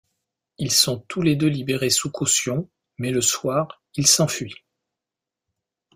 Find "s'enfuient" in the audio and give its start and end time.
4.07-4.63